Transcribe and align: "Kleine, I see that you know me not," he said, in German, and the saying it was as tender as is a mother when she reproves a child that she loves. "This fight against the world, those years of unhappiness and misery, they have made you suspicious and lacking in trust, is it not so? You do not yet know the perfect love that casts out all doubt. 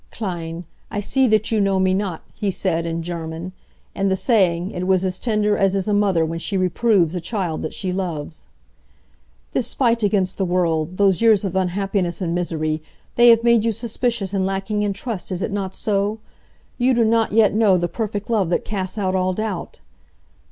"Kleine, 0.09 0.63
I 0.89 0.99
see 0.99 1.27
that 1.27 1.51
you 1.51 1.61
know 1.61 1.77
me 1.79 1.93
not," 1.93 2.23
he 2.33 2.49
said, 2.49 2.87
in 2.87 3.03
German, 3.03 3.51
and 3.93 4.09
the 4.09 4.15
saying 4.15 4.71
it 4.71 4.87
was 4.87 5.05
as 5.05 5.19
tender 5.19 5.55
as 5.55 5.75
is 5.75 5.87
a 5.87 5.93
mother 5.93 6.25
when 6.25 6.39
she 6.39 6.57
reproves 6.57 7.13
a 7.13 7.21
child 7.21 7.61
that 7.61 7.75
she 7.75 7.93
loves. 7.93 8.47
"This 9.53 9.75
fight 9.75 10.01
against 10.01 10.39
the 10.39 10.43
world, 10.43 10.97
those 10.97 11.21
years 11.21 11.45
of 11.45 11.55
unhappiness 11.55 12.19
and 12.19 12.33
misery, 12.33 12.81
they 13.15 13.27
have 13.29 13.43
made 13.43 13.63
you 13.63 13.71
suspicious 13.71 14.33
and 14.33 14.43
lacking 14.43 14.81
in 14.81 14.91
trust, 14.93 15.31
is 15.31 15.43
it 15.43 15.51
not 15.51 15.75
so? 15.75 16.17
You 16.79 16.95
do 16.95 17.03
not 17.03 17.31
yet 17.31 17.53
know 17.53 17.77
the 17.77 17.87
perfect 17.87 18.27
love 18.27 18.49
that 18.49 18.65
casts 18.65 18.97
out 18.97 19.13
all 19.13 19.33
doubt. 19.33 19.81